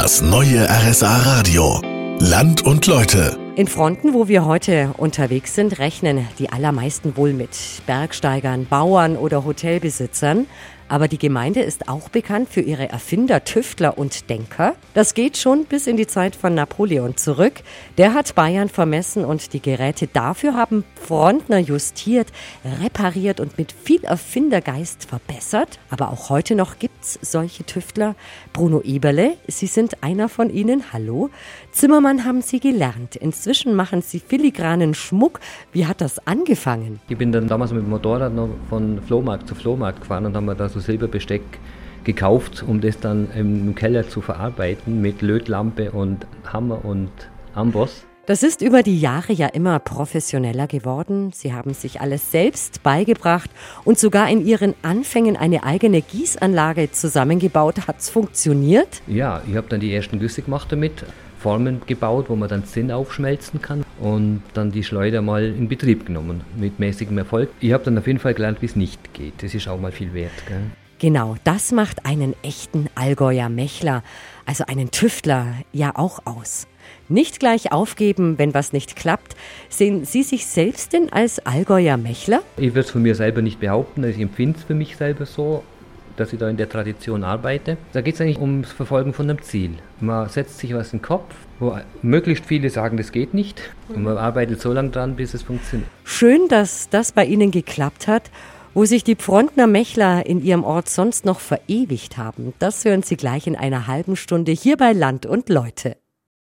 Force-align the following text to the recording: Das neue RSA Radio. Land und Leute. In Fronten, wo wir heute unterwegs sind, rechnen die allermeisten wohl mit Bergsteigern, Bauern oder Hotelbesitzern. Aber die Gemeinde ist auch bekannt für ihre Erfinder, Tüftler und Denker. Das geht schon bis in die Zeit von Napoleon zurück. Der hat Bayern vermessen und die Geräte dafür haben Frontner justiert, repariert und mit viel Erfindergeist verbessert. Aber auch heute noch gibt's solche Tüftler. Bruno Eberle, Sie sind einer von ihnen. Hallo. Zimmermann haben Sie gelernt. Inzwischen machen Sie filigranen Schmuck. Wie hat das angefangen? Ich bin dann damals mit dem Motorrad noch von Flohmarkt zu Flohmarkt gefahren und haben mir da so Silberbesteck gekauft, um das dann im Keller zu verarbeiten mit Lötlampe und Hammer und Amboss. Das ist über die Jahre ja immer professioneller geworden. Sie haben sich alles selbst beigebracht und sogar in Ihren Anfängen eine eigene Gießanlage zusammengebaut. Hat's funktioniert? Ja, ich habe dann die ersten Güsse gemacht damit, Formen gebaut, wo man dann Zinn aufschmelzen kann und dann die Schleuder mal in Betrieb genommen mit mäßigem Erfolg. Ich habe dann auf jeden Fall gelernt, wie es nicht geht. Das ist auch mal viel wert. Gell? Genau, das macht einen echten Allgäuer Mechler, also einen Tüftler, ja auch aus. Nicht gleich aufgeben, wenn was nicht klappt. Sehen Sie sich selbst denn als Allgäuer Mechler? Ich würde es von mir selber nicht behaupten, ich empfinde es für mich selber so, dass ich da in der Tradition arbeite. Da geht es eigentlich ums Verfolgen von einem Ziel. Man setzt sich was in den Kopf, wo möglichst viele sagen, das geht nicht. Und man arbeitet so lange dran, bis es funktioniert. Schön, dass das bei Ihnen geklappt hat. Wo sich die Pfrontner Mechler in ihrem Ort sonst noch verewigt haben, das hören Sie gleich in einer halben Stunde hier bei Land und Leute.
Das 0.00 0.22
neue 0.22 0.64
RSA 0.70 1.22
Radio. 1.22 1.80
Land 2.20 2.62
und 2.62 2.86
Leute. 2.86 3.36
In 3.56 3.66
Fronten, 3.66 4.14
wo 4.14 4.28
wir 4.28 4.44
heute 4.44 4.94
unterwegs 4.96 5.56
sind, 5.56 5.80
rechnen 5.80 6.28
die 6.38 6.50
allermeisten 6.50 7.16
wohl 7.16 7.32
mit 7.32 7.50
Bergsteigern, 7.84 8.66
Bauern 8.66 9.16
oder 9.16 9.44
Hotelbesitzern. 9.44 10.46
Aber 10.88 11.06
die 11.06 11.18
Gemeinde 11.18 11.60
ist 11.60 11.88
auch 11.88 12.08
bekannt 12.08 12.48
für 12.48 12.62
ihre 12.62 12.88
Erfinder, 12.88 13.44
Tüftler 13.44 13.98
und 13.98 14.30
Denker. 14.30 14.74
Das 14.94 15.12
geht 15.12 15.36
schon 15.36 15.66
bis 15.66 15.86
in 15.86 15.98
die 15.98 16.06
Zeit 16.06 16.34
von 16.34 16.54
Napoleon 16.54 17.16
zurück. 17.16 17.54
Der 17.98 18.14
hat 18.14 18.34
Bayern 18.34 18.70
vermessen 18.70 19.24
und 19.24 19.52
die 19.52 19.60
Geräte 19.60 20.06
dafür 20.06 20.54
haben 20.54 20.84
Frontner 20.94 21.58
justiert, 21.58 22.28
repariert 22.82 23.38
und 23.38 23.58
mit 23.58 23.72
viel 23.72 24.02
Erfindergeist 24.02 25.04
verbessert. 25.04 25.78
Aber 25.90 26.10
auch 26.10 26.30
heute 26.30 26.54
noch 26.54 26.78
gibt's 26.78 27.18
solche 27.20 27.64
Tüftler. 27.64 28.14
Bruno 28.54 28.80
Eberle, 28.80 29.36
Sie 29.46 29.66
sind 29.66 30.02
einer 30.02 30.28
von 30.28 30.48
ihnen. 30.48 30.84
Hallo. 30.92 31.28
Zimmermann 31.70 32.24
haben 32.24 32.40
Sie 32.40 32.60
gelernt. 32.60 33.14
Inzwischen 33.14 33.74
machen 33.74 34.00
Sie 34.00 34.20
filigranen 34.20 34.94
Schmuck. 34.94 35.40
Wie 35.72 35.86
hat 35.86 36.00
das 36.00 36.26
angefangen? 36.26 36.98
Ich 37.08 37.18
bin 37.18 37.30
dann 37.30 37.46
damals 37.46 37.72
mit 37.72 37.82
dem 37.82 37.90
Motorrad 37.90 38.32
noch 38.32 38.48
von 38.70 39.02
Flohmarkt 39.02 39.48
zu 39.48 39.54
Flohmarkt 39.54 40.00
gefahren 40.00 40.24
und 40.24 40.34
haben 40.34 40.46
mir 40.46 40.56
da 40.56 40.68
so 40.68 40.77
Silberbesteck 40.80 41.42
gekauft, 42.04 42.64
um 42.66 42.80
das 42.80 43.00
dann 43.00 43.28
im 43.34 43.74
Keller 43.74 44.08
zu 44.08 44.20
verarbeiten 44.20 45.00
mit 45.00 45.22
Lötlampe 45.22 45.90
und 45.90 46.26
Hammer 46.52 46.84
und 46.84 47.10
Amboss. 47.54 48.04
Das 48.28 48.42
ist 48.42 48.60
über 48.60 48.82
die 48.82 49.00
Jahre 49.00 49.32
ja 49.32 49.46
immer 49.46 49.78
professioneller 49.78 50.66
geworden. 50.66 51.32
Sie 51.32 51.54
haben 51.54 51.72
sich 51.72 52.02
alles 52.02 52.30
selbst 52.30 52.82
beigebracht 52.82 53.48
und 53.84 53.98
sogar 53.98 54.28
in 54.28 54.44
Ihren 54.44 54.74
Anfängen 54.82 55.34
eine 55.34 55.64
eigene 55.64 56.02
Gießanlage 56.02 56.92
zusammengebaut. 56.92 57.86
Hat's 57.86 58.10
funktioniert? 58.10 59.00
Ja, 59.06 59.40
ich 59.48 59.56
habe 59.56 59.68
dann 59.70 59.80
die 59.80 59.94
ersten 59.94 60.18
Güsse 60.18 60.42
gemacht 60.42 60.70
damit, 60.70 61.04
Formen 61.38 61.82
gebaut, 61.86 62.26
wo 62.28 62.36
man 62.36 62.48
dann 62.48 62.64
Zinn 62.64 62.90
aufschmelzen 62.90 63.62
kann 63.62 63.84
und 64.00 64.42
dann 64.54 64.72
die 64.72 64.84
Schleuder 64.84 65.22
mal 65.22 65.44
in 65.44 65.68
Betrieb 65.68 66.06
genommen 66.06 66.42
mit 66.56 66.78
mäßigem 66.78 67.16
Erfolg. 67.18 67.50
Ich 67.60 67.72
habe 67.72 67.84
dann 67.84 67.96
auf 67.98 68.06
jeden 68.06 68.18
Fall 68.18 68.34
gelernt, 68.34 68.60
wie 68.60 68.66
es 68.66 68.76
nicht 68.76 69.14
geht. 69.14 69.34
Das 69.42 69.54
ist 69.54 69.68
auch 69.68 69.80
mal 69.80 69.92
viel 69.92 70.12
wert. 70.14 70.32
Gell? 70.46 70.62
Genau, 71.00 71.36
das 71.44 71.70
macht 71.70 72.04
einen 72.06 72.34
echten 72.42 72.88
Allgäuer 72.96 73.48
Mechler, 73.48 74.02
also 74.46 74.64
einen 74.66 74.90
Tüftler, 74.90 75.54
ja 75.72 75.92
auch 75.94 76.20
aus. 76.24 76.66
Nicht 77.08 77.38
gleich 77.38 77.70
aufgeben, 77.70 78.36
wenn 78.36 78.52
was 78.52 78.72
nicht 78.72 78.96
klappt. 78.96 79.36
Sehen 79.68 80.04
Sie 80.04 80.24
sich 80.24 80.46
selbst 80.46 80.92
denn 80.92 81.12
als 81.12 81.38
Allgäuer 81.38 81.96
Mechler? 81.96 82.42
Ich 82.56 82.70
würde 82.70 82.80
es 82.80 82.90
von 82.90 83.02
mir 83.02 83.14
selber 83.14 83.42
nicht 83.42 83.60
behaupten, 83.60 84.02
ich 84.02 84.18
empfinde 84.18 84.58
es 84.58 84.64
für 84.64 84.74
mich 84.74 84.96
selber 84.96 85.24
so, 85.24 85.62
dass 86.18 86.32
ich 86.32 86.38
da 86.38 86.48
in 86.48 86.56
der 86.56 86.68
Tradition 86.68 87.24
arbeite. 87.24 87.76
Da 87.92 88.00
geht 88.00 88.14
es 88.14 88.20
eigentlich 88.20 88.40
ums 88.40 88.72
Verfolgen 88.72 89.12
von 89.12 89.28
einem 89.28 89.42
Ziel. 89.42 89.72
Man 90.00 90.28
setzt 90.28 90.58
sich 90.58 90.74
was 90.74 90.92
in 90.92 90.98
den 90.98 91.04
Kopf, 91.04 91.34
wo 91.58 91.78
möglichst 92.02 92.46
viele 92.46 92.70
sagen, 92.70 92.96
das 92.96 93.12
geht 93.12 93.34
nicht. 93.34 93.60
Und 93.88 94.02
man 94.02 94.18
arbeitet 94.18 94.60
so 94.60 94.72
lange 94.72 94.90
dran, 94.90 95.16
bis 95.16 95.34
es 95.34 95.42
funktioniert. 95.42 95.90
Schön, 96.04 96.48
dass 96.48 96.88
das 96.88 97.12
bei 97.12 97.24
Ihnen 97.24 97.50
geklappt 97.50 98.06
hat. 98.06 98.30
Wo 98.74 98.84
sich 98.84 99.02
die 99.02 99.16
Pfrontner 99.16 99.66
Mechler 99.66 100.24
in 100.26 100.40
ihrem 100.40 100.62
Ort 100.62 100.88
sonst 100.88 101.24
noch 101.24 101.40
verewigt 101.40 102.16
haben, 102.16 102.52
das 102.60 102.84
hören 102.84 103.02
Sie 103.02 103.16
gleich 103.16 103.46
in 103.46 103.56
einer 103.56 103.88
halben 103.88 104.14
Stunde 104.14 104.52
hier 104.52 104.76
bei 104.76 104.92
Land 104.92 105.26
und 105.26 105.48
Leute. 105.48 105.96